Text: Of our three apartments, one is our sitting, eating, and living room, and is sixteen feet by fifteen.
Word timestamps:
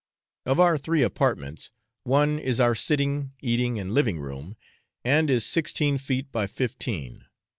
Of 0.47 0.59
our 0.59 0.79
three 0.79 1.03
apartments, 1.03 1.69
one 2.05 2.39
is 2.39 2.59
our 2.59 2.73
sitting, 2.73 3.33
eating, 3.39 3.79
and 3.79 3.93
living 3.93 4.19
room, 4.19 4.55
and 5.05 5.29
is 5.29 5.45
sixteen 5.45 5.99
feet 5.99 6.31
by 6.31 6.47
fifteen. 6.47 7.25